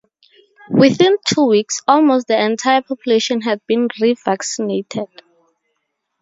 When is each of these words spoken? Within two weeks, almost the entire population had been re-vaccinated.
Within 0.71 1.17
two 1.27 1.45
weeks, 1.45 1.81
almost 1.87 2.25
the 2.25 2.43
entire 2.43 2.81
population 2.81 3.41
had 3.41 3.61
been 3.67 3.87
re-vaccinated. 4.01 5.05